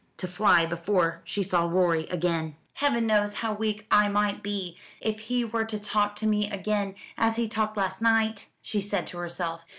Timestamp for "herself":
9.19-9.63